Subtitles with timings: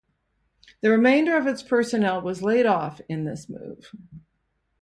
[0.81, 3.91] The remainder of its personnel was laid off in this move.